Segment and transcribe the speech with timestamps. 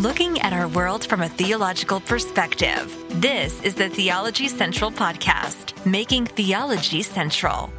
[0.00, 2.96] looking at our world from a theological perspective.
[3.20, 7.70] This is the Theology Central Podcast, making theology central.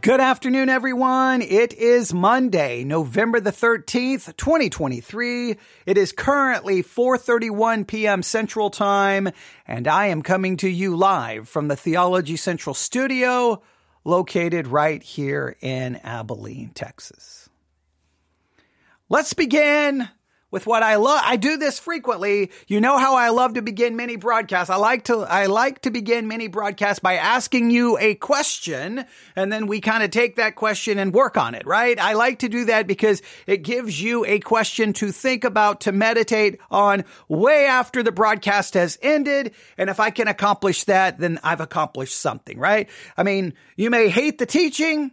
[0.00, 1.42] Good afternoon, everyone.
[1.42, 5.56] It is Monday, November the 13th, 2023.
[5.84, 8.22] It is currently 4.31 p.m.
[8.22, 9.30] Central Time,
[9.66, 13.60] and I am coming to you live from the Theology Central studio
[14.04, 17.43] located right here in Abilene, Texas.
[19.14, 20.08] Let's begin
[20.50, 21.20] with what I love.
[21.24, 22.50] I do this frequently.
[22.66, 24.70] You know how I love to begin many broadcasts.
[24.70, 29.04] I like to, I like to begin many broadcasts by asking you a question
[29.36, 31.96] and then we kind of take that question and work on it, right?
[31.96, 35.92] I like to do that because it gives you a question to think about, to
[35.92, 39.54] meditate on way after the broadcast has ended.
[39.78, 42.88] And if I can accomplish that, then I've accomplished something, right?
[43.16, 45.12] I mean, you may hate the teaching.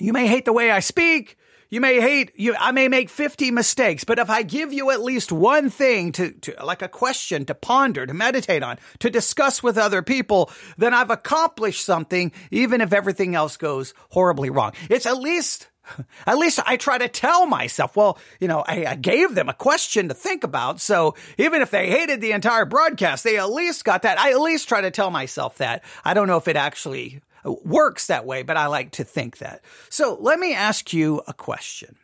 [0.00, 1.38] You may hate the way I speak.
[1.72, 2.54] You may hate you.
[2.58, 6.30] I may make 50 mistakes, but if I give you at least one thing to,
[6.32, 10.92] to, like a question to ponder, to meditate on, to discuss with other people, then
[10.92, 14.72] I've accomplished something, even if everything else goes horribly wrong.
[14.90, 15.68] It's at least
[16.26, 19.54] at least I try to tell myself, well, you know, I, I, gave them a
[19.54, 20.78] question to think about.
[20.78, 24.18] So even if they hated the entire broadcast, they at least got that.
[24.18, 25.82] I at least try to tell myself that.
[26.04, 29.62] I don't know if it actually works that way, but I like to think that.
[29.88, 31.96] So let me ask you a question.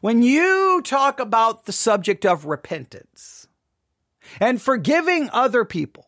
[0.00, 3.48] When you talk about the subject of repentance
[4.40, 6.05] and forgiving other people,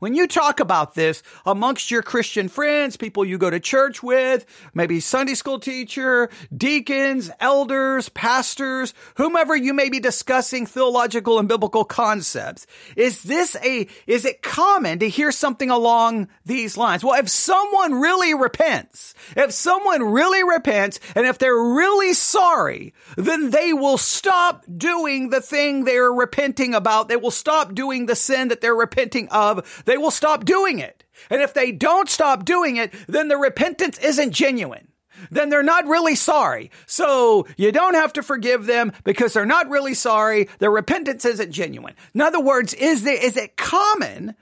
[0.00, 4.44] when you talk about this amongst your Christian friends, people you go to church with,
[4.74, 11.84] maybe Sunday school teacher, deacons, elders, pastors, whomever you may be discussing theological and biblical
[11.84, 17.04] concepts, is this a, is it common to hear something along these lines?
[17.04, 23.50] Well, if someone really repents, if someone really repents, and if they're really sorry, then
[23.50, 27.08] they will stop doing the thing they're repenting about.
[27.08, 31.02] They will stop doing the sin that they're repenting of they will stop doing it.
[31.30, 34.86] And if they don't stop doing it, then the repentance isn't genuine.
[35.32, 36.70] Then they're not really sorry.
[36.86, 40.48] So you don't have to forgive them because they're not really sorry.
[40.60, 41.94] Their repentance isn't genuine.
[42.14, 44.36] In other words, is, there, is it common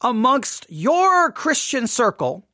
[0.00, 2.46] amongst your Christian circle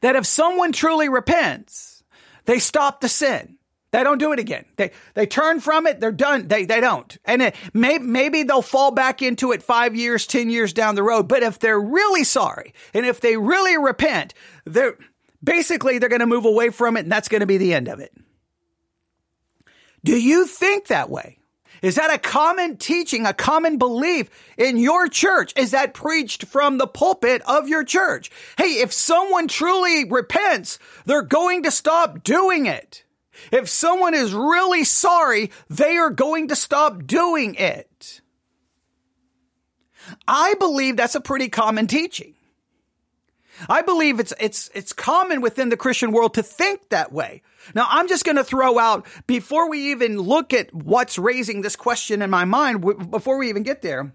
[0.00, 2.04] that if someone truly repents,
[2.44, 3.58] they stop the sin?
[3.92, 4.64] They don't do it again.
[4.76, 6.00] They they turn from it.
[6.00, 6.48] They're done.
[6.48, 7.16] They they don't.
[7.26, 11.02] And it, may, maybe they'll fall back into it five years, ten years down the
[11.02, 11.28] road.
[11.28, 14.32] But if they're really sorry and if they really repent,
[14.64, 14.96] they're
[15.44, 17.88] basically they're going to move away from it, and that's going to be the end
[17.88, 18.14] of it.
[20.02, 21.38] Do you think that way?
[21.82, 25.52] Is that a common teaching, a common belief in your church?
[25.56, 28.30] Is that preached from the pulpit of your church?
[28.56, 33.04] Hey, if someone truly repents, they're going to stop doing it.
[33.50, 38.20] If someone is really sorry, they are going to stop doing it.
[40.26, 42.34] I believe that's a pretty common teaching.
[43.68, 47.42] I believe it's, it's, it's common within the Christian world to think that way.
[47.74, 51.76] Now, I'm just going to throw out, before we even look at what's raising this
[51.76, 54.14] question in my mind, before we even get there,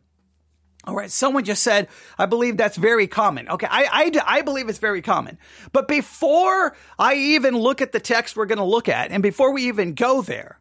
[0.83, 1.11] all right.
[1.11, 3.49] Someone just said, I believe that's very common.
[3.49, 3.67] Okay.
[3.69, 5.37] I, I, I believe it's very common.
[5.73, 9.51] But before I even look at the text we're going to look at, and before
[9.53, 10.59] we even go there,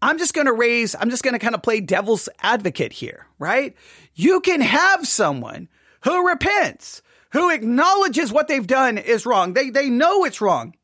[0.00, 3.26] I'm just going to raise, I'm just going to kind of play devil's advocate here,
[3.38, 3.74] right?
[4.14, 5.68] You can have someone
[6.04, 7.02] who repents,
[7.32, 9.52] who acknowledges what they've done is wrong.
[9.52, 10.74] They, they know it's wrong.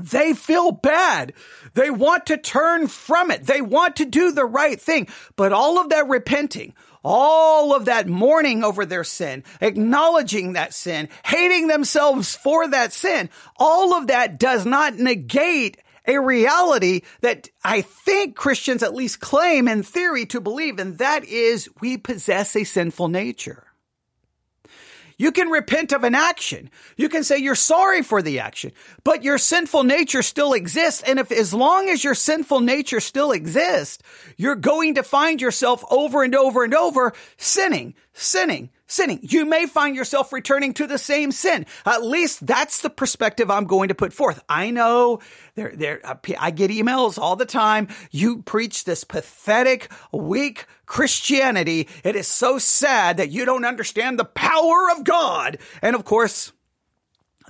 [0.00, 1.34] They feel bad.
[1.74, 3.44] They want to turn from it.
[3.44, 5.08] They want to do the right thing.
[5.36, 6.74] But all of that repenting,
[7.04, 13.30] all of that mourning over their sin, acknowledging that sin, hating themselves for that sin,
[13.56, 19.68] all of that does not negate a reality that I think Christians at least claim
[19.68, 23.71] in theory to believe, and that is we possess a sinful nature.
[25.22, 26.68] You can repent of an action.
[26.96, 28.72] You can say you're sorry for the action,
[29.04, 31.00] but your sinful nature still exists.
[31.06, 34.02] And if, as long as your sinful nature still exists,
[34.36, 39.20] you're going to find yourself over and over and over sinning, sinning, sinning.
[39.22, 41.66] You may find yourself returning to the same sin.
[41.86, 44.42] At least that's the perspective I'm going to put forth.
[44.48, 45.20] I know
[45.54, 47.88] there, there, uh, I get emails all the time.
[48.10, 51.88] You preach this pathetic, weak Christianity.
[52.04, 55.58] It is so sad that you don't understand the power of God.
[55.80, 56.52] And of course,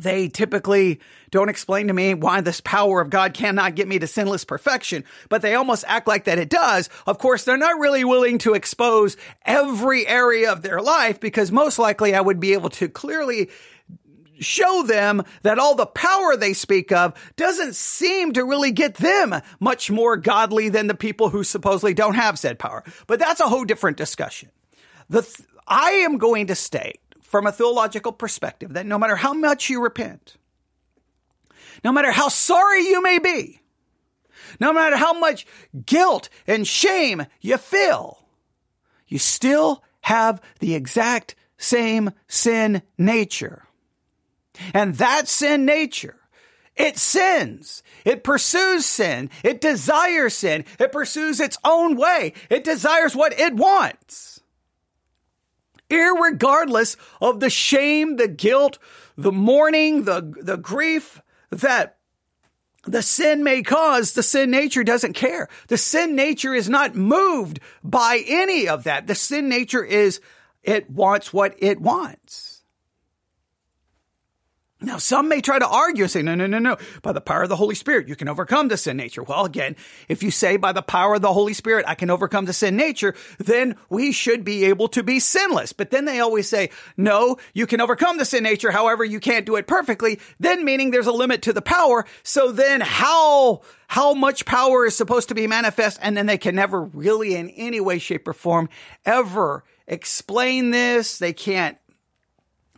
[0.03, 1.01] they typically
[1.31, 5.05] don't explain to me why this power of God cannot get me to sinless perfection,
[5.29, 6.91] but they almost act like that it does.
[7.07, 11.79] Of course, they're not really willing to expose every area of their life because most
[11.79, 13.51] likely I would be able to clearly
[14.41, 19.35] show them that all the power they speak of doesn't seem to really get them
[19.61, 22.83] much more godly than the people who supposedly don't have said power.
[23.07, 24.51] But that's a whole different discussion.
[25.09, 27.02] The th- I am going to state
[27.33, 30.37] from a theological perspective that no matter how much you repent,
[31.83, 33.63] no matter how sorry you may be,
[34.61, 35.47] no matter how much
[35.87, 38.19] guilt and shame you feel,
[39.09, 43.65] you still have the exact same sin nature.
[44.75, 46.17] And that sin nature,
[46.77, 47.83] it sins.
[48.05, 49.31] It pursues sin.
[49.43, 50.67] It desires sin.
[50.79, 52.35] It pursues its own way.
[52.51, 54.42] It desires what it wants.
[55.93, 58.79] Irregardless of the shame, the guilt,
[59.17, 61.99] the mourning, the, the grief that
[62.85, 65.49] the sin may cause, the sin nature doesn't care.
[65.69, 69.07] The sin nature is not moved by any of that.
[69.07, 70.21] The sin nature is,
[70.63, 72.52] it wants what it wants.
[74.83, 76.77] Now, some may try to argue and say, no, no, no, no.
[77.03, 79.23] By the power of the Holy Spirit, you can overcome the sin nature.
[79.23, 79.77] Well, again,
[80.09, 82.77] if you say by the power of the Holy Spirit, I can overcome the sin
[82.77, 85.73] nature, then we should be able to be sinless.
[85.73, 88.73] But then they always say, no, you can overcome the sin nature.
[88.73, 90.19] However, you can't do it perfectly.
[90.41, 92.05] Then meaning there's a limit to the power.
[92.25, 96.01] So then how, how much power is supposed to be manifest?
[96.03, 98.69] And then they can never really in any way, shape or form
[99.07, 101.19] ever explain this.
[101.19, 101.79] They can't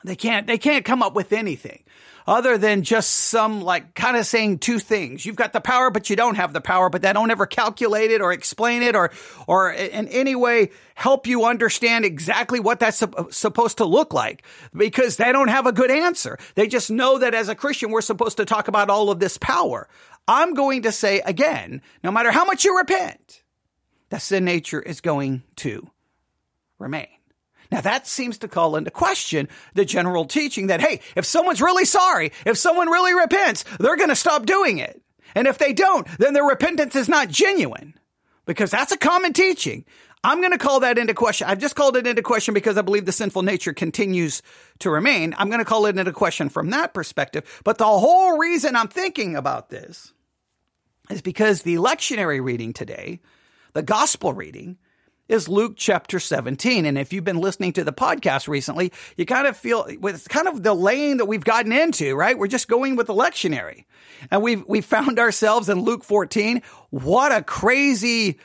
[0.05, 1.83] they can't, they can't come up with anything
[2.27, 5.27] other than just some like kind of saying two things.
[5.27, 8.11] You've got the power, but you don't have the power, but they don't ever calculate
[8.11, 9.11] it or explain it or,
[9.47, 14.43] or in any way help you understand exactly what that's supposed to look like
[14.75, 16.39] because they don't have a good answer.
[16.55, 19.37] They just know that as a Christian, we're supposed to talk about all of this
[19.39, 19.89] power.
[20.27, 23.43] I'm going to say again, no matter how much you repent,
[24.09, 25.91] the sin nature is going to
[26.79, 27.09] remain.
[27.75, 31.85] Now that seems to call into question the general teaching that, hey, if someone's really
[31.85, 35.03] sorry, if someone really repents, they're going to stop doing it.
[35.35, 37.95] And if they don't, then their repentance is not genuine
[38.47, 39.85] because that's a common teaching.
[40.23, 41.49] I'm going to call that into question.
[41.49, 44.41] I've just called it into question because I believe the sinful nature continues
[44.79, 45.35] to remain.
[45.37, 47.61] I'm going to call it into question from that perspective.
[47.65, 50.13] But the whole reason I'm thinking about this
[51.11, 53.19] is because the lectionary reading today,
[53.73, 54.79] the gospel reading,
[55.29, 56.85] is Luke chapter 17.
[56.85, 60.49] And if you've been listening to the podcast recently, you kind of feel with kind
[60.49, 62.39] of the lane that we've gotten into, right?
[62.39, 63.85] We're just going with the lectionary.
[64.31, 66.63] And we've, we found ourselves in Luke 14.
[66.91, 68.39] What a crazy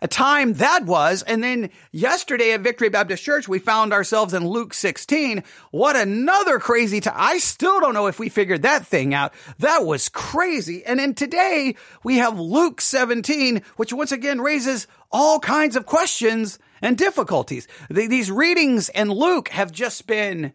[0.00, 1.22] a time that was.
[1.22, 5.42] And then yesterday at Victory Baptist Church, we found ourselves in Luke 16.
[5.70, 7.14] What another crazy time.
[7.16, 9.32] I still don't know if we figured that thing out.
[9.58, 10.84] That was crazy.
[10.84, 11.74] And then today
[12.04, 17.66] we have Luke 17, which once again raises all kinds of questions and difficulties.
[17.90, 20.52] These readings in Luke have just been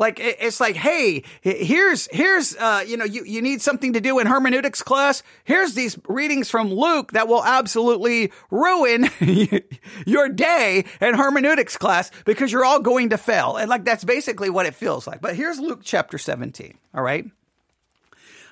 [0.00, 4.18] like it's like, hey, here's here's uh, you know you you need something to do
[4.18, 5.22] in hermeneutics class.
[5.44, 9.10] Here's these readings from Luke that will absolutely ruin
[10.06, 13.56] your day in hermeneutics class because you're all going to fail.
[13.56, 15.20] And like that's basically what it feels like.
[15.20, 16.78] But here's Luke chapter 17.
[16.94, 17.26] All right.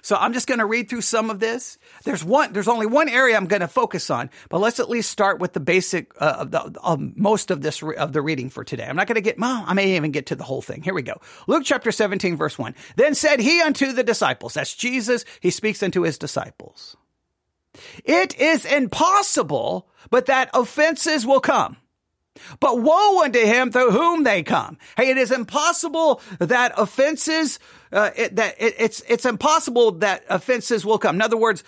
[0.03, 1.79] So I'm just going to read through some of this.
[2.05, 5.11] There's one, there's only one area I'm going to focus on, but let's at least
[5.11, 8.87] start with the basic, uh, the, most of this, of the reading for today.
[8.87, 10.83] I'm not going to get, well, I may even get to the whole thing.
[10.83, 11.21] Here we go.
[11.47, 12.75] Luke chapter 17, verse 1.
[12.97, 16.97] Then said he unto the disciples, that's Jesus, he speaks unto his disciples.
[18.05, 21.77] It is impossible, but that offenses will come.
[22.61, 24.79] But woe unto him through whom they come.
[24.97, 27.59] Hey, it is impossible that offenses,
[27.93, 31.17] uh, it, that it, it's, it's impossible that offenses will come.
[31.17, 31.65] In other words,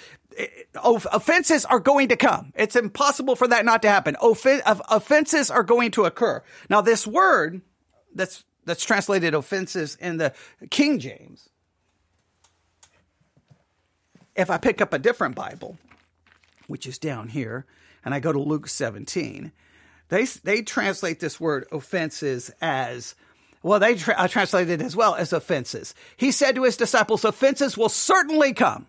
[0.77, 2.53] offenses are going to come.
[2.55, 4.17] It's impossible for that not to happen.
[4.17, 6.43] Offen- offenses are going to occur.
[6.69, 7.63] Now, this word
[8.15, 10.33] that's, that's translated offenses in the
[10.71, 11.49] King James,
[14.37, 15.79] if I pick up a different Bible,
[16.67, 17.67] which is down here,
[18.05, 19.53] and I go to Luke 17,
[20.11, 23.15] they they translate this word offenses as
[23.63, 23.81] well.
[23.81, 25.95] They tra- uh, translate it as well as offenses.
[26.17, 28.87] He said to his disciples, "Offenses will certainly come."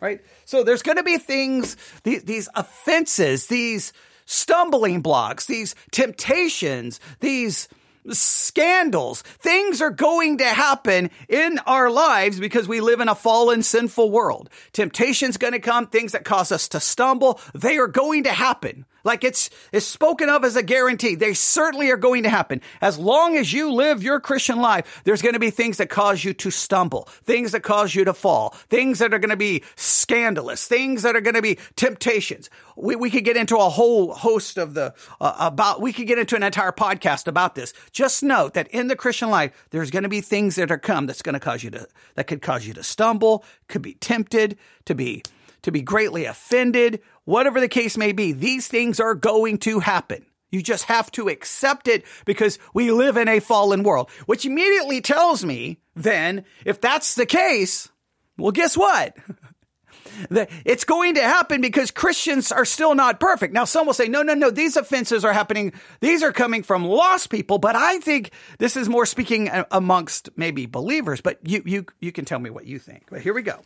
[0.00, 0.20] Right.
[0.44, 3.92] So there's going to be things these, these offenses, these
[4.24, 7.68] stumbling blocks, these temptations, these
[8.08, 9.22] scandals.
[9.22, 14.10] Things are going to happen in our lives because we live in a fallen, sinful
[14.10, 14.48] world.
[14.72, 17.40] Temptation's going to come, things that cause us to stumble.
[17.54, 18.86] They are going to happen.
[19.04, 21.14] Like it's, it's spoken of as a guarantee.
[21.14, 22.60] They certainly are going to happen.
[22.80, 26.24] As long as you live your Christian life, there's going to be things that cause
[26.24, 29.62] you to stumble, things that cause you to fall, things that are going to be
[29.76, 32.50] scandalous, things that are going to be temptations.
[32.76, 36.18] We, we could get into a whole host of the, uh, about, we could get
[36.18, 37.72] into an entire podcast about this.
[37.92, 41.06] Just note that in the Christian life, there's going to be things that are come
[41.06, 44.58] that's going to cause you to, that could cause you to stumble, could be tempted,
[44.86, 45.22] to be,
[45.62, 50.24] to be greatly offended, whatever the case may be, these things are going to happen.
[50.50, 55.00] You just have to accept it because we live in a fallen world, which immediately
[55.00, 57.88] tells me then, if that's the case,
[58.36, 59.16] well, guess what?
[60.30, 63.54] it's going to happen because Christians are still not perfect.
[63.54, 65.72] Now, some will say, no, no, no, these offenses are happening.
[66.00, 67.58] These are coming from lost people.
[67.58, 72.24] But I think this is more speaking amongst maybe believers, but you, you, you can
[72.24, 73.04] tell me what you think.
[73.10, 73.60] But here we go.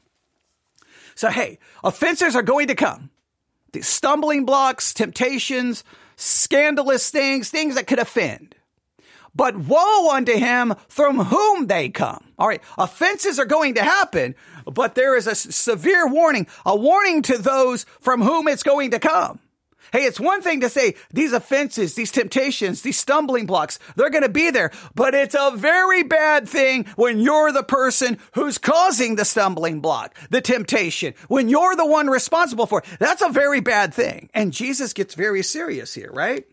[1.14, 3.10] So, hey, offenses are going to come.
[3.72, 5.84] The stumbling blocks, temptations,
[6.16, 8.54] scandalous things, things that could offend.
[9.34, 12.24] But woe unto him from whom they come.
[12.38, 12.62] All right.
[12.78, 17.84] Offenses are going to happen, but there is a severe warning, a warning to those
[18.00, 19.40] from whom it's going to come.
[19.94, 24.24] Hey, it's one thing to say these offenses, these temptations, these stumbling blocks, they're going
[24.24, 29.14] to be there, but it's a very bad thing when you're the person who's causing
[29.14, 32.86] the stumbling block, the temptation, when you're the one responsible for it.
[32.98, 34.30] That's a very bad thing.
[34.34, 36.44] And Jesus gets very serious here, right?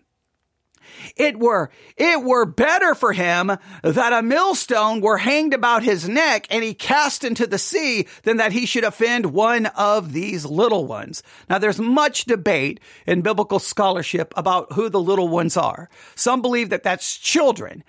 [1.16, 3.52] It were, it were better for him
[3.84, 8.38] that a millstone were hanged about his neck and he cast into the sea than
[8.38, 11.24] that he should offend one of these little ones.
[11.50, 15.90] Now there's much debate in biblical scholarship about who the little ones are.
[16.16, 17.84] Some believe that that's children.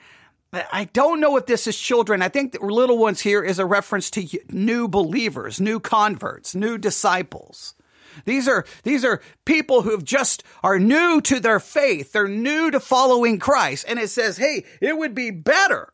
[0.53, 2.21] I don't know if this is children.
[2.21, 6.77] I think the little ones here is a reference to new believers, new converts, new
[6.77, 7.75] disciples.
[8.25, 12.13] These are, these are people who just are new to their faith.
[12.13, 13.85] They're new to following Christ.
[13.89, 15.93] And it says, hey, it would be better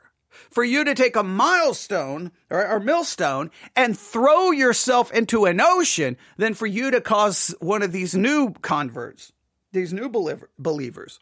[0.50, 6.16] for you to take a milestone or, or millstone and throw yourself into an ocean
[6.36, 9.32] than for you to cause one of these new converts,
[9.72, 11.20] these new believer, believers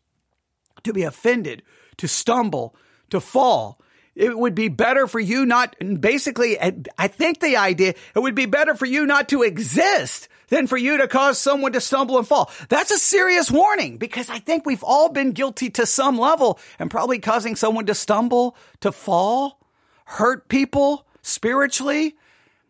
[0.84, 1.62] to be offended,
[1.96, 2.76] to stumble,
[3.10, 3.80] to fall.
[4.14, 8.46] It would be better for you not, basically, I think the idea, it would be
[8.46, 12.26] better for you not to exist than for you to cause someone to stumble and
[12.26, 12.50] fall.
[12.68, 16.90] That's a serious warning because I think we've all been guilty to some level and
[16.90, 19.60] probably causing someone to stumble, to fall,
[20.04, 22.16] hurt people spiritually.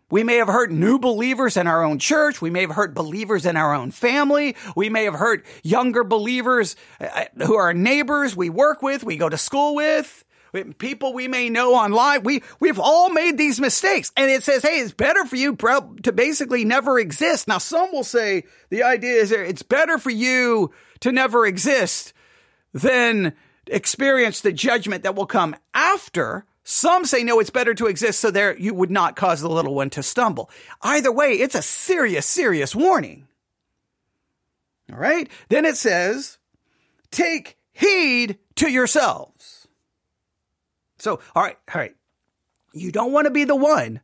[0.09, 2.41] We may have hurt new believers in our own church.
[2.41, 4.55] We may have hurt believers in our own family.
[4.77, 9.29] We may have hurt younger believers uh, who are neighbors we work with, we go
[9.29, 10.25] to school with
[10.65, 12.23] people we may know online.
[12.23, 14.13] We, we've all made these mistakes.
[14.17, 17.49] And it says, hey, it's better for you to basically never exist.
[17.49, 22.13] Now, some will say the idea is it's better for you to never exist
[22.73, 23.35] than
[23.67, 26.45] experience the judgment that will come after.
[26.65, 29.75] Some say, no, it's better to exist so there you would not cause the little
[29.75, 30.51] one to stumble.
[30.83, 33.29] Either way, it's a serious, serious warning.
[34.93, 35.29] All right.
[35.49, 36.39] Then it says,
[37.11, 39.56] take heed to yourselves.
[41.07, 41.95] So, all right, all right.
[42.73, 44.01] You don't want to be the one.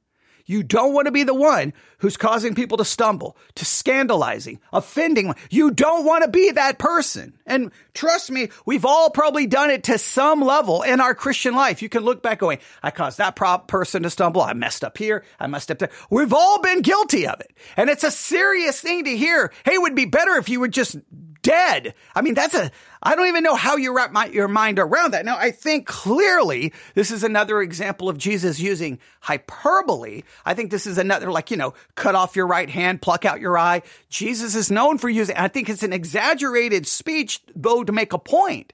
[0.46, 5.34] You don't want to be the one who's causing people to stumble, to scandalizing, offending.
[5.50, 7.36] You don't want to be that person.
[7.44, 11.82] And trust me, we've all probably done it to some level in our Christian life.
[11.82, 14.42] You can look back going, I caused that person to stumble.
[14.42, 15.24] I messed up here.
[15.40, 15.90] I messed up there.
[16.08, 17.52] We've all been guilty of it.
[17.76, 19.52] And it's a serious thing to hear.
[19.64, 20.96] Hey, it would be better if you would just
[21.42, 21.94] dead.
[22.14, 22.70] I mean, that's a,
[23.02, 25.24] I don't even know how you wrap my, your mind around that.
[25.24, 30.22] Now, I think clearly this is another example of Jesus using hyperbole.
[30.44, 33.40] I think this is another, like, you know, cut off your right hand, pluck out
[33.40, 33.82] your eye.
[34.08, 38.18] Jesus is known for using, I think it's an exaggerated speech, though, to make a
[38.18, 38.72] point.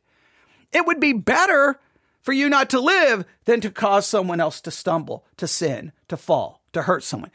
[0.73, 1.81] It would be better
[2.21, 6.17] for you not to live than to cause someone else to stumble, to sin, to
[6.17, 7.31] fall, to hurt someone.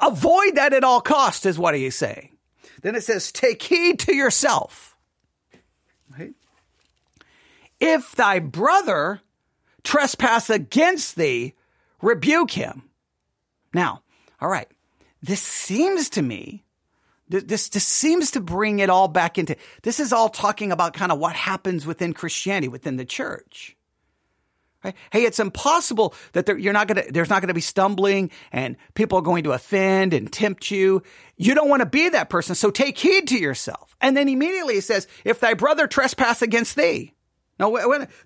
[0.00, 2.30] Avoid that at all costs, is what he's saying.
[2.80, 4.96] Then it says, Take heed to yourself.
[6.18, 6.34] Right?
[7.80, 9.20] If thy brother
[9.82, 11.54] trespass against thee,
[12.00, 12.84] rebuke him.
[13.74, 14.02] Now,
[14.40, 14.68] all right,
[15.22, 16.64] this seems to me,
[17.28, 21.10] this, this seems to bring it all back into, this is all talking about kind
[21.10, 23.76] of what happens within Christianity, within the church.
[24.84, 24.94] Right?
[25.10, 29.18] Hey, it's impossible that there, you're not gonna, there's not gonna be stumbling and people
[29.18, 31.02] are going to offend and tempt you.
[31.36, 33.96] You don't want to be that person, so take heed to yourself.
[34.00, 37.14] And then immediately it says, if thy brother trespass against thee.
[37.58, 37.76] Now,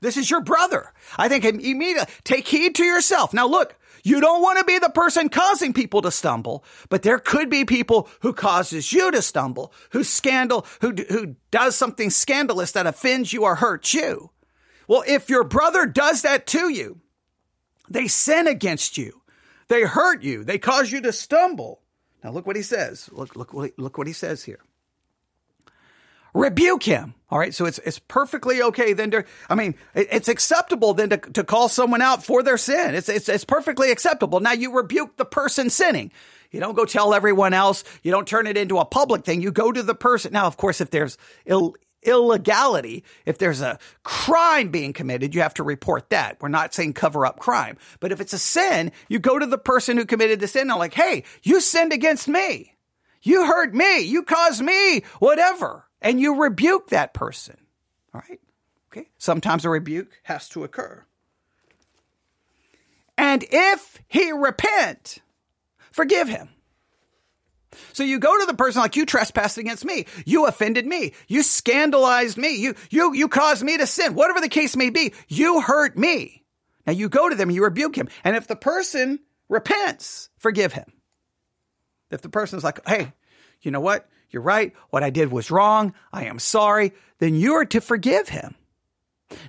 [0.00, 0.92] this is your brother.
[1.18, 3.34] I think immediately take heed to yourself.
[3.34, 7.18] Now look, You don't want to be the person causing people to stumble, but there
[7.18, 12.70] could be people who causes you to stumble, who scandal, who, who does something scandalous
[12.70, 14.30] that offends you or hurts you.
[14.88, 17.00] Well, if your brother does that to you,
[17.88, 19.23] they sin against you.
[19.69, 20.45] They hurt you.
[20.45, 21.81] They cause you to stumble.
[22.23, 23.09] Now look what he says.
[23.12, 24.61] Look, look, look what he says here.
[26.35, 27.14] Rebuke him.
[27.31, 27.55] All right.
[27.55, 31.69] So it's, it's perfectly okay then to, I mean, it's acceptable then to, to call
[31.69, 32.95] someone out for their sin.
[32.95, 34.40] It's, it's, it's perfectly acceptable.
[34.40, 36.12] Now you rebuke the person sinning.
[36.50, 37.85] You don't go tell everyone else.
[38.02, 39.40] You don't turn it into a public thing.
[39.43, 40.33] You go to the person.
[40.33, 41.16] Now, of course, if there's
[41.47, 43.05] Ill, illegality.
[43.25, 46.38] If there's a crime being committed, you have to report that.
[46.41, 47.76] We're not saying cover up crime.
[48.00, 50.79] But if it's a sin, you go to the person who committed the sin and
[50.79, 52.75] like, hey, you sinned against me.
[53.23, 54.00] You hurt me.
[54.00, 55.85] You caused me whatever.
[56.00, 57.57] And you rebuke that person.
[58.15, 58.41] All right.
[58.93, 59.09] Okay.
[59.19, 61.05] Sometimes a rebuke has to occur.
[63.19, 65.19] And if he repent,
[65.91, 66.50] forgive him.
[67.92, 70.06] So you go to the person like you trespassed against me.
[70.25, 71.12] You offended me.
[71.28, 72.56] You scandalized me.
[72.56, 74.14] You, you, you caused me to sin.
[74.14, 76.44] Whatever the case may be, you hurt me.
[76.87, 78.08] Now you go to them, you rebuke him.
[78.25, 79.18] And if the person
[79.49, 80.92] repents, forgive him.
[82.11, 83.12] If the person's like, Hey,
[83.62, 84.08] you know what?
[84.30, 84.73] You're right.
[84.90, 85.94] What I did was wrong.
[86.12, 86.92] I am sorry.
[87.18, 88.54] Then you are to forgive him.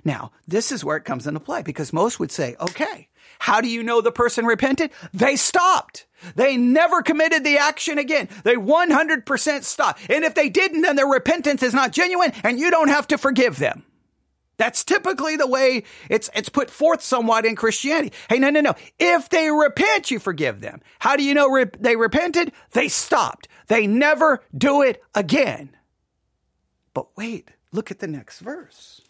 [0.04, 3.08] Now, this is where it comes into play because most would say, okay,
[3.38, 4.90] how do you know the person repented?
[5.12, 6.06] They stopped.
[6.34, 8.28] They never committed the action again.
[8.42, 10.00] They 100% stopped.
[10.10, 13.18] And if they didn't, then their repentance is not genuine and you don't have to
[13.18, 13.84] forgive them.
[14.56, 18.12] That's typically the way it's, it's put forth somewhat in Christianity.
[18.28, 18.74] Hey, no, no, no.
[18.98, 20.80] If they repent, you forgive them.
[20.98, 22.52] How do you know re- they repented?
[22.72, 23.46] They stopped.
[23.68, 25.70] They never do it again.
[26.92, 29.00] But wait, look at the next verse.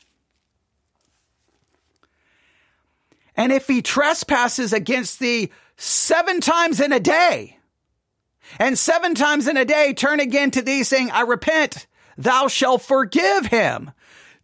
[3.39, 7.57] And if he trespasses against thee seven times in a day,
[8.59, 12.83] and seven times in a day turn again to thee, saying, I repent, thou shalt
[12.83, 13.93] forgive him.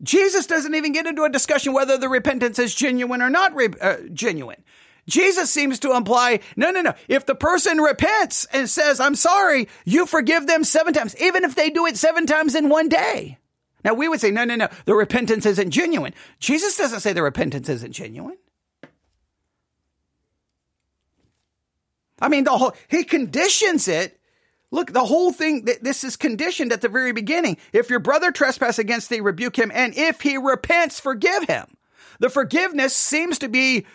[0.00, 3.74] Jesus doesn't even get into a discussion whether the repentance is genuine or not re-
[3.80, 4.62] uh, genuine.
[5.08, 6.94] Jesus seems to imply, no, no, no.
[7.08, 11.56] If the person repents and says, I'm sorry, you forgive them seven times, even if
[11.56, 13.38] they do it seven times in one day.
[13.84, 16.14] Now we would say, no, no, no, the repentance isn't genuine.
[16.38, 18.36] Jesus doesn't say the repentance isn't genuine.
[22.20, 24.18] I mean, the whole, he conditions it.
[24.70, 27.58] Look, the whole thing, this is conditioned at the very beginning.
[27.72, 29.70] If your brother trespass against thee, rebuke him.
[29.72, 31.76] And if he repents, forgive him.
[32.18, 33.86] The forgiveness seems to be,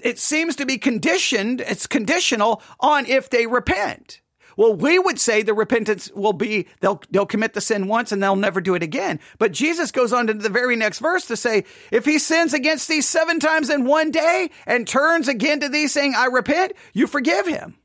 [0.00, 1.60] it seems to be conditioned.
[1.60, 4.20] It's conditional on if they repent.
[4.58, 8.20] Well, we would say the repentance will be they'll they'll commit the sin once and
[8.20, 9.20] they'll never do it again.
[9.38, 12.88] But Jesus goes on to the very next verse to say, if he sins against
[12.88, 17.06] thee seven times in one day and turns again to thee saying, I repent, you
[17.06, 17.76] forgive him.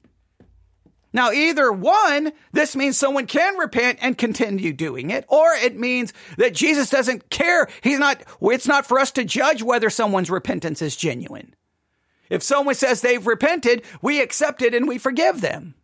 [1.13, 6.11] Now, either one, this means someone can repent and continue doing it, or it means
[6.39, 7.67] that Jesus doesn't care.
[7.83, 11.53] He's not, it's not for us to judge whether someone's repentance is genuine.
[12.31, 15.75] If someone says they've repented, we accept it and we forgive them.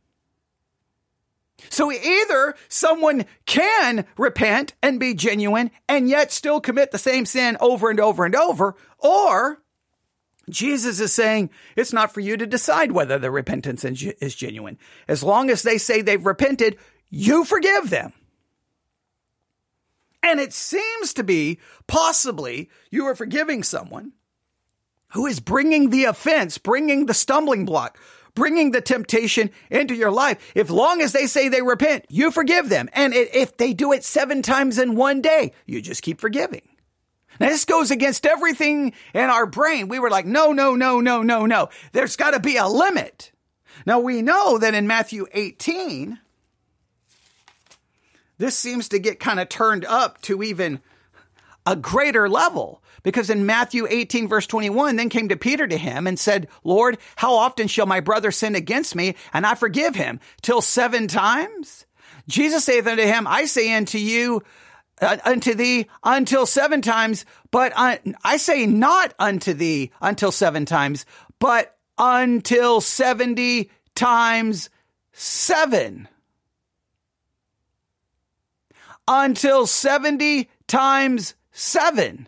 [1.69, 7.58] So either someone can repent and be genuine and yet still commit the same sin
[7.60, 9.62] over and over and over, or
[10.50, 14.78] Jesus is saying it's not for you to decide whether the repentance is genuine.
[15.08, 16.78] As long as they say they've repented,
[17.10, 18.13] you forgive them.
[20.22, 24.13] And it seems to be possibly you are forgiving someone
[25.13, 27.98] who is bringing the offense, bringing the stumbling block,
[28.39, 30.54] bringing the temptation into your life.
[30.56, 32.89] If long as they say they repent, you forgive them.
[32.93, 36.62] And if they do it seven times in one day, you just keep forgiving.
[37.41, 39.89] Now this goes against everything in our brain.
[39.89, 41.67] We were like, no, no, no, no, no, no.
[41.91, 43.34] There's got to be a limit.
[43.86, 46.17] Now we know that in Matthew 18,
[48.38, 50.80] this seems to get kind of turned up to even
[51.65, 52.82] a greater level.
[53.04, 56.98] Because in Matthew 18 verse 21, then came to Peter to him and said, Lord,
[57.16, 60.20] how often shall my brother sin against me and I forgive him?
[60.42, 61.86] Till seven times?
[62.28, 64.44] Jesus saith unto him, I say unto you,
[65.02, 70.66] uh, unto thee until seven times, but uh, I say not unto thee until seven
[70.66, 71.06] times,
[71.40, 74.70] but until 70 times
[75.12, 76.08] seven.
[79.08, 82.28] Until 70 times seven.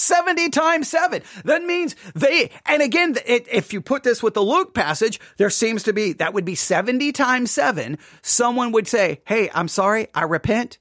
[0.00, 1.22] 70 times 7.
[1.44, 5.50] That means they, and again, it, if you put this with the Luke passage, there
[5.50, 7.98] seems to be, that would be 70 times 7.
[8.22, 10.78] Someone would say, Hey, I'm sorry, I repent.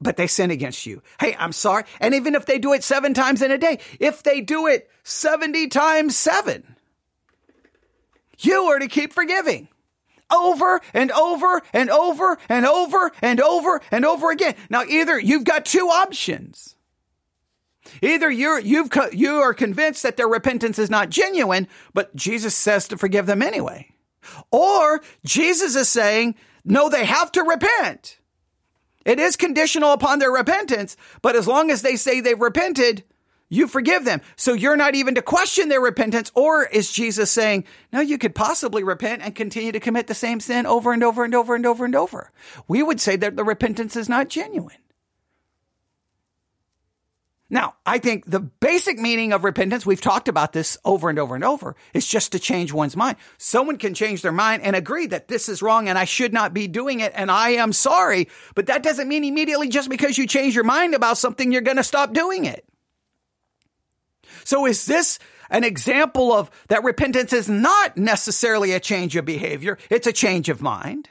[0.00, 1.02] but they sin against you.
[1.20, 1.84] Hey, I'm sorry.
[2.00, 4.88] And even if they do it seven times in a day, if they do it
[5.04, 6.76] 70 times seven,
[8.38, 9.68] you are to keep forgiving
[10.32, 14.54] over and over and over and over and over and over again.
[14.70, 16.76] Now, either you've got two options.
[18.02, 22.88] Either you're, you've, you are convinced that their repentance is not genuine, but Jesus says
[22.88, 23.88] to forgive them anyway.
[24.50, 28.18] Or Jesus is saying, no, they have to repent.
[29.04, 33.04] It is conditional upon their repentance, but as long as they say they've repented,
[33.48, 34.20] you forgive them.
[34.36, 36.30] So you're not even to question their repentance.
[36.34, 40.38] Or is Jesus saying, no, you could possibly repent and continue to commit the same
[40.38, 42.30] sin over and over and over and over and over?
[42.68, 44.76] We would say that the repentance is not genuine.
[47.52, 51.34] Now, I think the basic meaning of repentance, we've talked about this over and over
[51.34, 53.16] and over, is just to change one's mind.
[53.38, 56.54] Someone can change their mind and agree that this is wrong and I should not
[56.54, 58.28] be doing it and I am sorry.
[58.54, 61.76] But that doesn't mean immediately just because you change your mind about something, you're going
[61.76, 62.64] to stop doing it.
[64.44, 65.18] So is this
[65.50, 69.76] an example of that repentance is not necessarily a change of behavior?
[69.90, 71.08] It's a change of mind.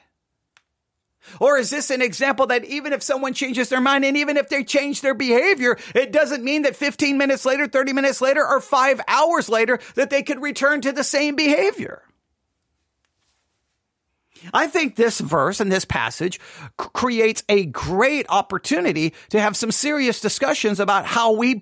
[1.39, 4.49] Or is this an example that even if someone changes their mind and even if
[4.49, 8.59] they change their behavior, it doesn't mean that 15 minutes later, 30 minutes later, or
[8.61, 12.03] five hours later that they could return to the same behavior?
[14.53, 16.39] I think this verse and this passage
[16.77, 21.59] creates a great opportunity to have some serious discussions about how we,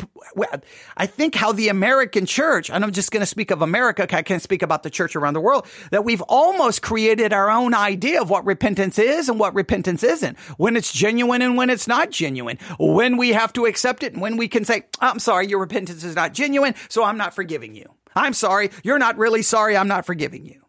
[0.95, 4.21] I think how the American church, and I'm just going to speak of America, I
[4.21, 8.21] can't speak about the church around the world, that we've almost created our own idea
[8.21, 12.11] of what repentance is and what repentance isn't, when it's genuine and when it's not
[12.11, 15.59] genuine, when we have to accept it and when we can say, I'm sorry, your
[15.59, 17.91] repentance is not genuine, so I'm not forgiving you.
[18.15, 20.61] I'm sorry, you're not really sorry, I'm not forgiving you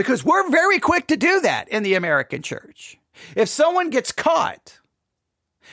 [0.00, 2.98] because we're very quick to do that in the American church.
[3.36, 4.80] If someone gets caught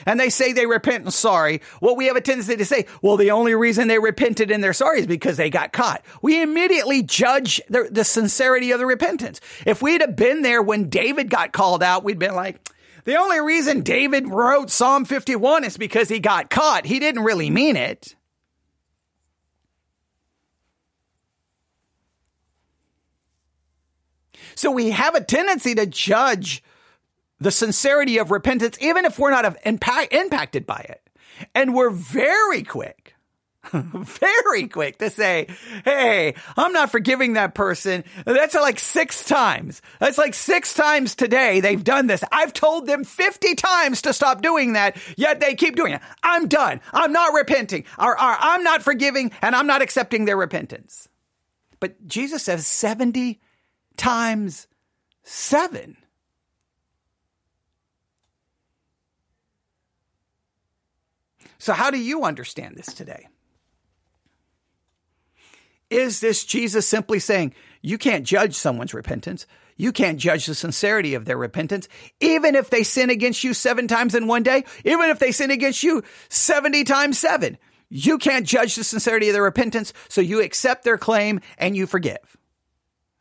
[0.06, 3.16] and they say they repent and sorry, well, we have a tendency to say, well,
[3.16, 6.04] the only reason they repented and they're sorry is because they got caught.
[6.22, 9.40] We immediately judge the, the sincerity of the repentance.
[9.66, 12.60] If we'd have been there when David got called out, we'd been like,
[13.06, 16.86] the only reason David wrote Psalm 51 is because he got caught.
[16.86, 18.16] He didn't really mean it.
[24.58, 26.63] So we have a tendency to judge
[27.39, 31.08] the sincerity of repentance, even if we're not impact, impacted by it.
[31.54, 33.13] And we're very quick,
[33.72, 35.46] very quick to say,
[35.86, 38.04] Hey, I'm not forgiving that person.
[38.26, 39.84] That's like six times.
[40.00, 42.24] That's like six times today they've done this.
[42.32, 46.02] I've told them 50 times to stop doing that, yet they keep doing it.
[46.24, 46.82] I'm done.
[46.91, 51.08] I'm not repenting or, or I'm not forgiving and I'm not accepting their repentance.
[51.80, 53.39] But Jesus says 70
[53.98, 54.68] times
[55.24, 55.98] seven.
[61.60, 63.28] So, how do you understand this today?
[65.90, 69.48] Is this Jesus simply saying, you can't judge someone's repentance?
[69.78, 71.88] You can't judge the sincerity of their repentance,
[72.20, 75.52] even if they sin against you seven times in one day, even if they sin
[75.52, 77.58] against you 70 times seven.
[77.90, 81.86] You can't judge the sincerity of their repentance, so you accept their claim and you
[81.86, 82.37] forgive.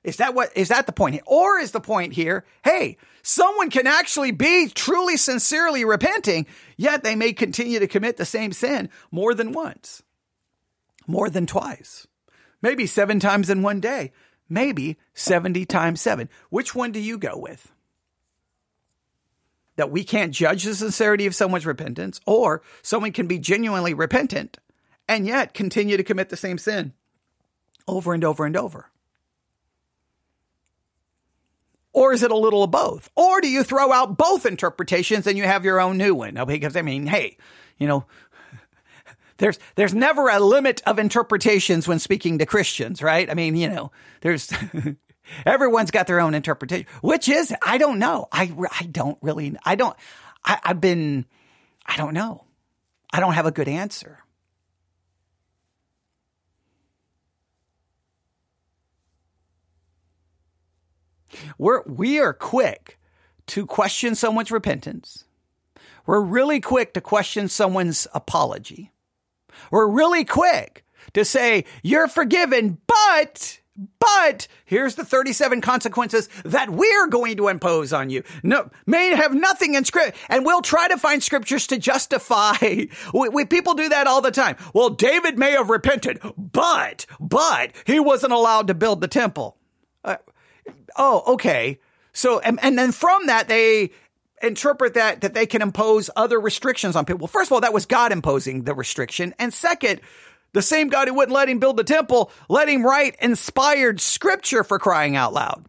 [0.06, 1.20] Is that what, is that the point?
[1.26, 7.16] Or is the point here, hey, someone can actually be truly sincerely repenting, yet they
[7.16, 10.04] may continue to commit the same sin more than once,
[11.08, 12.06] more than twice,
[12.62, 14.12] maybe seven times in one day,
[14.48, 16.28] maybe 70 times seven.
[16.50, 17.72] Which one do you go with?
[19.74, 24.58] That we can't judge the sincerity of someone's repentance, or someone can be genuinely repentant
[25.08, 26.92] and yet continue to commit the same sin
[27.88, 28.92] over and over and over.
[31.96, 33.10] Or is it a little of both?
[33.16, 36.38] Or do you throw out both interpretations and you have your own new one?
[36.46, 37.38] Because I mean, hey,
[37.78, 38.04] you know,
[39.38, 43.30] there's there's never a limit of interpretations when speaking to Christians, right?
[43.30, 44.52] I mean, you know, there's
[45.46, 46.86] everyone's got their own interpretation.
[47.00, 47.54] Which is?
[47.62, 48.28] I don't know.
[48.30, 49.56] I I don't really.
[49.64, 49.96] I don't.
[50.44, 51.24] I, I've been.
[51.86, 52.44] I don't know.
[53.10, 54.18] I don't have a good answer.
[61.58, 62.98] We're, we are quick
[63.48, 65.24] to question someone's repentance.
[66.06, 68.92] We're really quick to question someone's apology.
[69.70, 70.84] We're really quick
[71.14, 73.60] to say, you're forgiven, but,
[73.98, 78.22] but here's the 37 consequences that we're going to impose on you.
[78.42, 80.16] No, may have nothing in script.
[80.28, 82.56] And we'll try to find scriptures to justify.
[83.14, 84.56] We, we, people do that all the time.
[84.74, 89.56] Well, David may have repented, but, but he wasn't allowed to build the temple.
[90.96, 91.78] Oh, okay.
[92.12, 93.90] So, and, and then from that, they
[94.42, 97.20] interpret that that they can impose other restrictions on people.
[97.20, 99.34] Well, first of all, that was God imposing the restriction.
[99.38, 100.00] And second,
[100.52, 104.64] the same God who wouldn't let him build the temple, let him write inspired scripture
[104.64, 105.66] for crying out loud.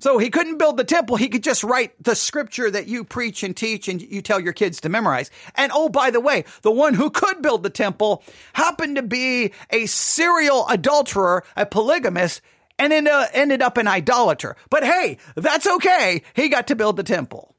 [0.00, 1.16] So he couldn't build the temple.
[1.16, 4.52] He could just write the scripture that you preach and teach and you tell your
[4.52, 5.30] kids to memorize.
[5.54, 9.52] And oh, by the way, the one who could build the temple happened to be
[9.70, 12.42] a serial adulterer, a polygamist,
[12.78, 14.56] and uh, ended up an idolater.
[14.70, 16.22] But hey, that's okay.
[16.34, 17.54] He got to build the temple.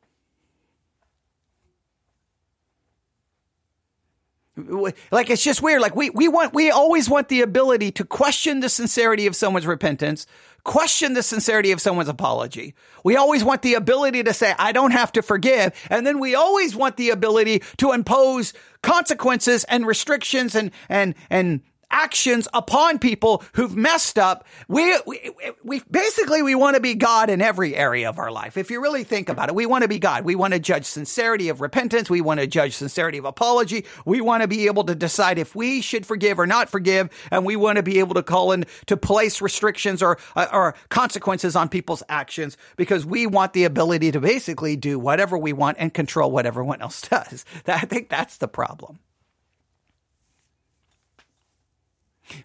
[5.12, 5.82] Like it's just weird.
[5.82, 9.68] Like we we want we always want the ability to question the sincerity of someone's
[9.68, 10.26] repentance,
[10.64, 12.74] question the sincerity of someone's apology.
[13.04, 16.36] We always want the ability to say I don't have to forgive, and then we
[16.36, 21.62] always want the ability to impose consequences and restrictions and and and
[21.96, 24.46] actions upon people who've messed up.
[24.68, 25.32] We, we,
[25.64, 28.58] we basically, we want to be God in every area of our life.
[28.58, 30.26] If you really think about it, we want to be God.
[30.26, 32.10] We want to judge sincerity of repentance.
[32.10, 33.86] We want to judge sincerity of apology.
[34.06, 37.10] We want to be able to decide if we should forgive or not forgive.
[37.32, 41.56] And we want to be able to call in to place restrictions or, or consequences
[41.56, 45.94] on people's actions because we want the ability to basically do whatever we want and
[45.94, 47.46] control what everyone else does.
[47.66, 49.00] I think that's the problem.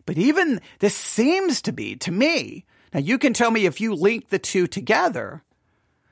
[0.06, 3.94] But even this seems to be, to me, now you can tell me if you
[3.94, 5.42] link the two together,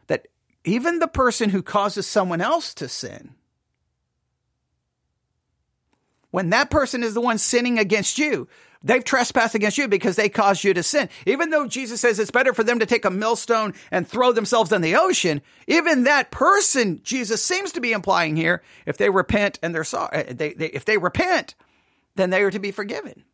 [0.06, 0.28] that
[0.64, 3.34] even the person who causes someone else to sin,
[6.30, 8.48] when that person is the one sinning against you,
[8.82, 11.08] they've trespassed against you because they caused you to sin.
[11.26, 14.72] Even though Jesus says it's better for them to take a millstone and throw themselves
[14.72, 19.58] in the ocean, even that person, Jesus seems to be implying here, if they repent
[19.62, 21.54] and they're sorry, uh, they, they, if they repent,
[22.14, 23.24] then they are to be forgiven.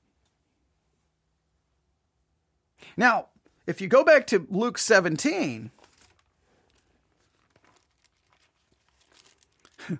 [2.96, 3.26] Now,
[3.66, 5.70] if you go back to Luke 17,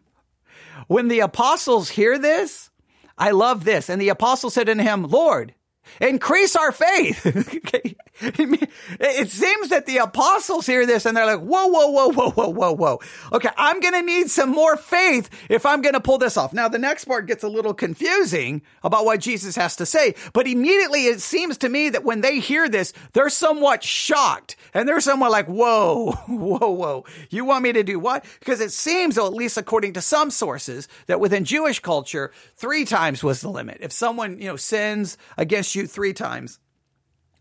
[0.87, 2.71] when the apostles hear this,
[3.17, 3.89] I love this.
[3.89, 5.55] And the apostle said unto him, Lord,
[6.01, 7.23] increase our faith.
[8.21, 12.49] it seems that the apostles hear this and they're like, whoa, whoa, whoa, whoa, whoa,
[12.49, 13.01] whoa, whoa.
[13.33, 16.53] Okay, I'm going to need some more faith if I'm going to pull this off.
[16.53, 20.47] Now, the next part gets a little confusing about what Jesus has to say, but
[20.47, 25.01] immediately it seems to me that when they hear this, they're somewhat shocked and they're
[25.01, 27.05] somewhat like, whoa, whoa, whoa.
[27.31, 28.25] You want me to do what?
[28.39, 33.23] Because it seems, at least according to some sources, that within Jewish culture, three times
[33.23, 33.79] was the limit.
[33.81, 36.59] If someone, you know, sins against you three times,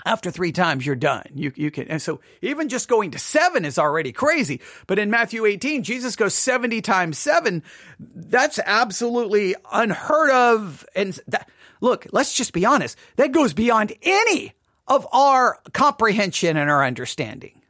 [0.05, 1.25] after three times you're done.
[1.33, 4.61] You you can and so even just going to 7 is already crazy.
[4.87, 7.63] But in Matthew 18 Jesus goes 70 times 7
[7.99, 10.85] that's absolutely unheard of.
[10.95, 11.49] And that,
[11.81, 12.97] look let's just be honest.
[13.15, 14.53] That goes beyond any
[14.87, 17.62] of our comprehension and our understanding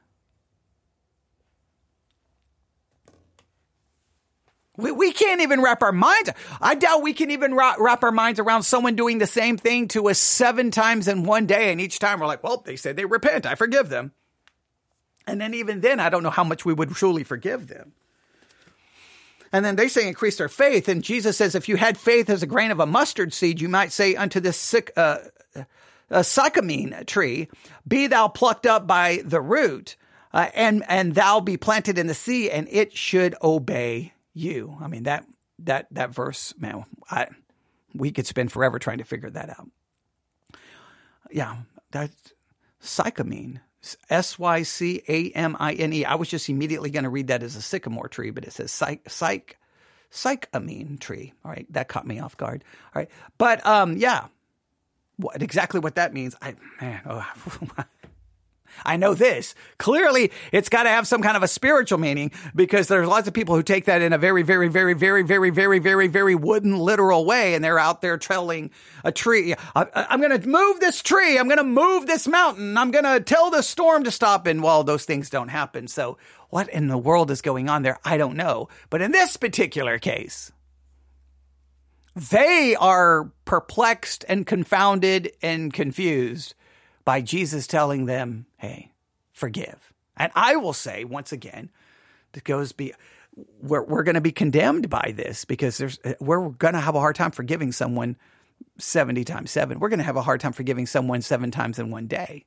[4.75, 6.31] We, we can't even wrap our minds.
[6.59, 9.87] I doubt we can even wrap, wrap our minds around someone doing the same thing
[9.89, 11.71] to us seven times in one day.
[11.71, 13.45] And each time we're like, well, they said they repent.
[13.45, 14.13] I forgive them.
[15.27, 17.93] And then even then, I don't know how much we would truly forgive them.
[19.51, 20.89] And then they say increase their faith.
[20.89, 23.69] And Jesus says, if you had faith as a grain of a mustard seed, you
[23.69, 25.19] might say unto this sick, uh,
[26.09, 27.47] a sycamine tree,
[27.87, 29.95] be thou plucked up by the root,
[30.33, 34.77] uh, and and thou be planted in the sea, and it should obey you.
[34.81, 35.25] I mean that
[35.59, 37.27] that that verse, man, I
[37.93, 39.69] we could spend forever trying to figure that out.
[41.31, 41.57] Yeah,
[41.91, 42.33] that's
[42.81, 43.59] sycamine.
[44.09, 46.05] S Y C A M I N E.
[46.05, 48.71] I was just immediately going to read that as a sycamore tree, but it says
[48.71, 49.57] psych, psych,
[50.09, 51.33] psychamine tree.
[51.43, 52.63] All right, that caught me off guard.
[52.95, 54.27] All right, but um, yeah,
[55.17, 56.35] what exactly what that means?
[56.41, 57.27] I man, oh,
[58.85, 59.55] I know this.
[59.77, 63.33] Clearly, it's got to have some kind of a spiritual meaning because there's lots of
[63.33, 66.77] people who take that in a very, very, very, very, very, very, very, very wooden,
[66.77, 68.71] literal way, and they're out there telling
[69.03, 72.77] a tree, I, am going to move this tree, I'm going to move this mountain,
[72.77, 75.87] I'm going to tell the storm to stop, and well, those things don't happen.
[75.87, 76.17] So,
[76.49, 77.99] what in the world is going on there?
[78.05, 78.69] I don't know.
[78.91, 80.51] But in this particular case,
[82.15, 86.53] they are perplexed and confounded and confused
[87.05, 88.91] by Jesus telling them, hey,
[89.31, 89.93] forgive.
[90.15, 91.69] And I will say once again,
[92.33, 92.93] it goes be
[93.61, 96.99] we're we're going to be condemned by this because there's we're going to have a
[96.99, 98.15] hard time forgiving someone
[98.77, 99.79] 70 times 7.
[99.79, 102.45] We're going to have a hard time forgiving someone 7 times in one day.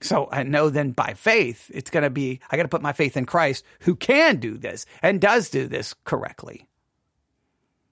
[0.00, 2.92] So I know then by faith, it's going to be, I got to put my
[2.92, 6.68] faith in Christ who can do this and does do this correctly.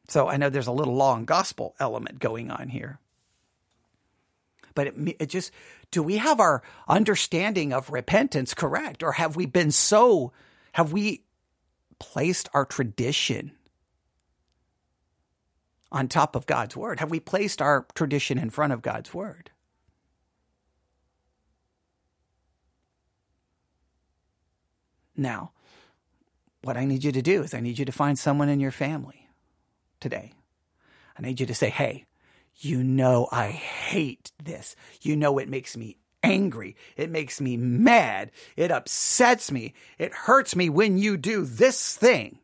[0.09, 3.01] So I know there's a little law and gospel element going on here.
[4.77, 5.51] But it, it just,
[5.91, 9.03] do we have our understanding of repentance correct?
[9.03, 10.33] Or have we been so,
[10.75, 11.25] have we
[11.99, 13.51] placed our tradition
[15.91, 17.01] on top of God's word?
[17.01, 19.51] Have we placed our tradition in front of God's word?
[25.17, 25.53] Now,
[26.62, 28.71] what I need you to do is I need you to find someone in your
[28.71, 29.29] family
[29.99, 30.35] today.
[31.19, 32.05] I need you to say, hey,
[32.59, 34.77] you know, I hate this.
[35.03, 36.77] You know, it makes me angry.
[36.97, 38.33] It makes me mad.
[38.57, 39.75] It upsets me.
[39.99, 42.38] It hurts me when you do this thing.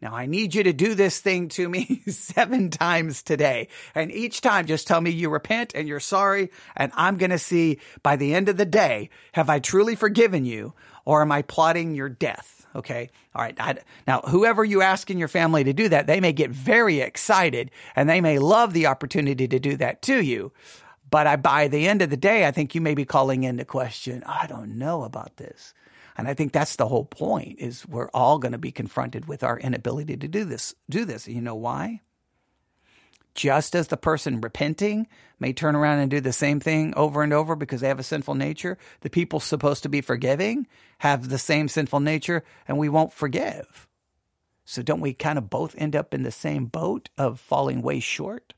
[0.00, 3.68] Now I need you to do this thing to me seven times today.
[3.94, 6.50] And each time just tell me you repent and you're sorry.
[6.76, 10.44] And I'm going to see by the end of the day, have I truly forgiven
[10.44, 12.61] you or am I plotting your death?
[12.74, 13.10] Okay.
[13.34, 13.54] All right.
[13.60, 17.00] I, now, whoever you ask in your family to do that, they may get very
[17.00, 20.52] excited and they may love the opportunity to do that to you.
[21.10, 23.64] But I, by the end of the day, I think you may be calling into
[23.64, 25.74] question, I don't know about this.
[26.16, 29.42] And I think that's the whole point is we're all going to be confronted with
[29.42, 31.28] our inability to do this, do this.
[31.28, 32.00] You know why?
[33.34, 35.06] just as the person repenting
[35.40, 38.04] may turn around and do the same thing over and over because they have a
[38.04, 40.66] sinful nature, the people supposed to be forgiving
[41.02, 43.88] have the same sinful nature and we won't forgive.
[44.64, 47.98] So don't we kind of both end up in the same boat of falling way
[47.98, 48.54] short?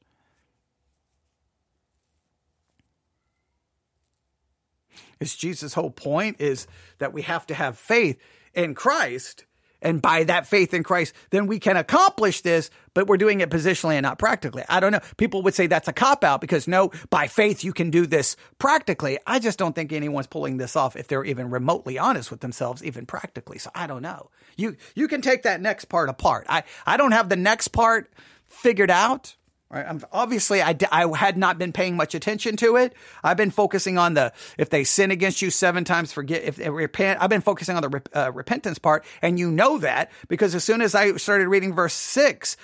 [5.18, 6.66] Is Jesus' whole point is
[6.98, 8.20] that we have to have faith
[8.52, 9.46] in Christ
[9.84, 13.50] and by that faith in Christ, then we can accomplish this, but we're doing it
[13.50, 14.64] positionally and not practically.
[14.68, 15.00] I don't know.
[15.18, 18.36] People would say that's a cop out because no, by faith you can do this
[18.58, 19.18] practically.
[19.26, 22.82] I just don't think anyone's pulling this off if they're even remotely honest with themselves,
[22.82, 23.58] even practically.
[23.58, 24.30] So I don't know.
[24.56, 26.46] You you can take that next part apart.
[26.48, 28.10] I I don't have the next part
[28.48, 29.36] figured out.
[29.74, 30.04] Right?
[30.12, 32.94] Obviously, I, I had not been paying much attention to it.
[33.24, 36.70] I've been focusing on the if they sin against you seven times, forget if they
[36.70, 37.20] repent.
[37.20, 40.80] I've been focusing on the uh, repentance part, and you know that because as soon
[40.80, 42.56] as I started reading verse six,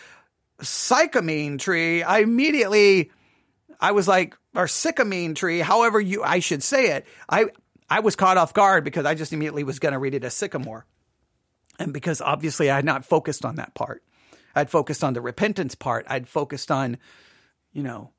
[0.61, 3.11] sycamine tree, I immediately
[3.81, 7.07] I was like, or sycamine tree, however you I should say it.
[7.29, 7.47] I
[7.89, 10.35] I was caught off guard because I just immediately was going to read it as
[10.35, 10.87] sycamore,
[11.77, 14.05] and because obviously I had not focused on that part.
[14.55, 16.07] I'd focused on the repentance part.
[16.09, 16.99] I'd focused on,
[17.73, 18.11] you know,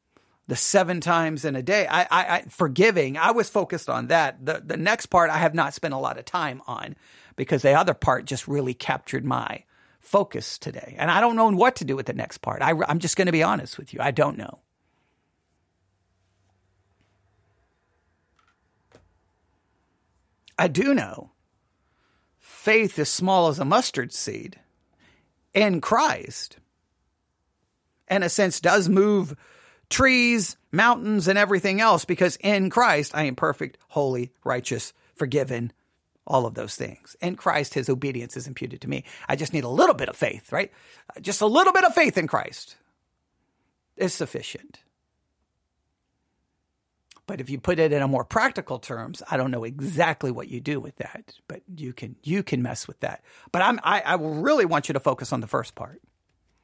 [0.48, 1.88] the seven times in a day.
[1.88, 3.18] I, I, I, forgiving.
[3.18, 4.46] I was focused on that.
[4.46, 6.96] The the next part I have not spent a lot of time on
[7.36, 9.64] because the other part just really captured my
[10.00, 10.96] focus today.
[10.98, 12.62] And I don't know what to do with the next part.
[12.62, 14.00] I, I'm just going to be honest with you.
[14.02, 14.60] I don't know.
[20.58, 21.32] I do know
[22.38, 24.60] faith is small as a mustard seed
[25.54, 26.58] in Christ,
[28.10, 29.36] in a sense, does move
[29.90, 35.72] trees, mountains, and everything else because in Christ I am perfect, holy, righteous, forgiven,
[36.26, 37.16] all of those things.
[37.22, 39.04] In Christ, his obedience is imputed to me.
[39.28, 40.72] I just need a little bit of faith, right?
[41.20, 42.78] Just a little bit of faith in Christ
[43.98, 44.80] is sufficient.
[47.32, 50.50] But if you put it in a more practical terms, I don't know exactly what
[50.50, 53.24] you do with that, but you can you can mess with that.
[53.54, 56.02] But I'm I, I really want you to focus on the first part.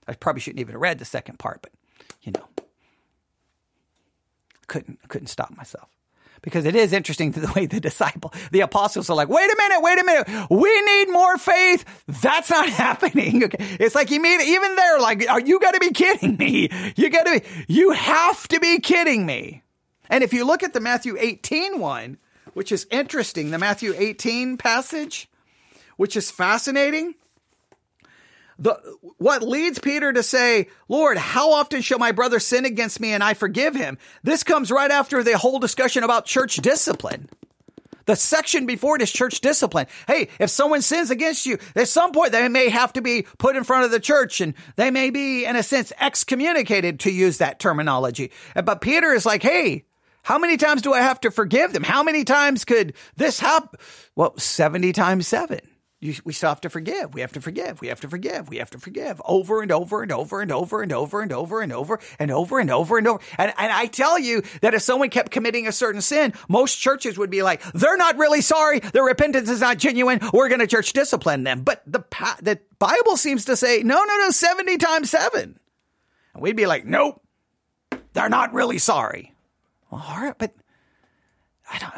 [0.10, 1.72] I probably shouldn't even have read the second part, but
[2.22, 2.46] you know,
[4.68, 5.88] couldn't couldn't stop myself
[6.42, 9.56] because it is interesting to the way the disciple, the apostles are like, wait a
[9.58, 10.48] minute, wait a minute.
[10.50, 11.86] We need more faith.
[12.08, 13.46] That's not happening.
[13.46, 13.78] Okay.
[13.80, 16.68] It's like you mean, even there, like, are you got to be kidding me?
[16.98, 19.64] You got to be, you have to be kidding me.
[20.10, 22.18] And if you look at the Matthew 18 one,
[22.54, 25.30] which is interesting, the Matthew 18 passage,
[25.98, 27.16] which is fascinating,
[28.60, 28.80] the
[29.18, 33.24] what leads Peter to say, "Lord, how often shall my brother sin against me and
[33.24, 37.30] I forgive him?" This comes right after the whole discussion about church discipline.
[38.08, 39.86] The section before it is church discipline.
[40.08, 43.58] Hey, if someone sins against you, at some point they may have to be put
[43.58, 47.40] in front of the church and they may be, in a sense, excommunicated to use
[47.40, 48.32] that terminology.
[48.56, 49.84] But Peter is like, hey,
[50.28, 51.84] how many times do I have to forgive them?
[51.84, 53.80] How many times could this happen?
[54.14, 55.62] Well, 70 times seven.
[56.02, 57.14] You, we still have to forgive.
[57.14, 57.80] We have to forgive.
[57.80, 58.50] We have to forgive.
[58.50, 61.62] We have to forgive over and over and over and over and over and over
[61.62, 63.24] and over and over and over and over.
[63.38, 67.18] And, and I tell you that if someone kept committing a certain sin, most churches
[67.18, 68.80] would be like, they're not really sorry.
[68.82, 70.20] Their repentance is not genuine.
[70.34, 71.62] We're going to church discipline them.
[71.62, 72.04] But the,
[72.42, 75.58] the Bible seems to say, no, no, no, 70 times seven.
[76.34, 77.22] And we'd be like, nope,
[78.12, 79.34] they're not really sorry.
[79.90, 80.54] Well, all right, but
[81.72, 81.94] I don't.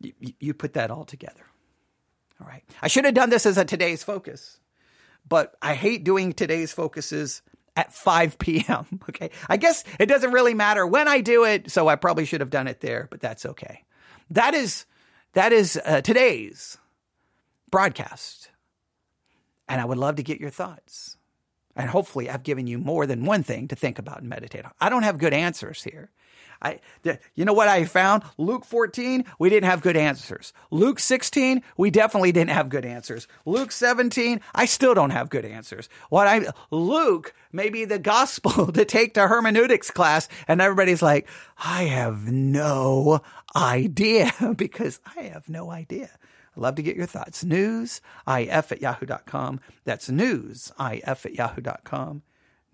[0.00, 1.44] You, you put that all together.
[2.40, 2.64] All right.
[2.80, 4.58] I should have done this as a today's focus,
[5.28, 7.42] but I hate doing today's focuses
[7.76, 8.86] at 5 p.m.
[9.08, 9.30] Okay.
[9.48, 11.70] I guess it doesn't really matter when I do it.
[11.70, 13.84] So I probably should have done it there, but that's okay.
[14.30, 14.86] That is,
[15.34, 16.78] that is uh, today's
[17.70, 18.50] broadcast.
[19.68, 21.16] And I would love to get your thoughts.
[21.74, 24.72] And hopefully I've given you more than one thing to think about and meditate on.
[24.80, 26.10] I don't have good answers here.
[26.62, 26.78] I,
[27.34, 28.22] you know what I found?
[28.38, 30.52] Luke 14, we didn't have good answers.
[30.70, 33.26] Luke 16, we definitely didn't have good answers.
[33.44, 35.88] Luke 17, I still don't have good answers.
[36.08, 41.28] What I, Luke may be the gospel to take to hermeneutics class and everybody's like,
[41.58, 43.22] I have no
[43.56, 46.10] idea because I have no idea.
[46.56, 47.44] I'd love to get your thoughts.
[47.44, 49.60] News, if at yahoo.com.
[49.84, 52.22] That's news, if at yahoo.com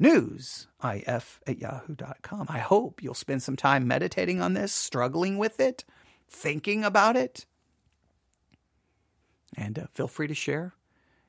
[0.00, 0.66] newsif
[1.46, 2.46] at yahoo.com.
[2.48, 5.84] I hope you'll spend some time meditating on this, struggling with it,
[6.28, 7.46] thinking about it,
[9.56, 10.74] and uh, feel free to share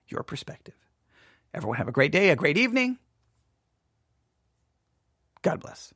[0.07, 0.75] your perspective.
[1.53, 2.99] Everyone have a great day, a great evening.
[5.41, 5.93] God bless.